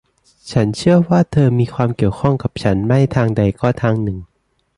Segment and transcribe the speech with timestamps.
[0.51, 4.17] ฉันเชื่อว่าเธอมีความเกี่ยวข้องกับฉันไม่ทางใดก็ทางหนึ่ง